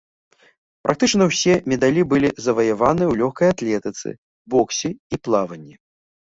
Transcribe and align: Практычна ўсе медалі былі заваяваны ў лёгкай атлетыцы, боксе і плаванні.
Практычна 0.85 1.23
ўсе 1.31 1.53
медалі 1.73 2.01
былі 2.13 2.29
заваяваны 2.45 3.03
ў 3.11 3.13
лёгкай 3.21 3.47
атлетыцы, 3.55 4.09
боксе 4.55 4.91
і 4.97 5.15
плаванні. 5.29 5.75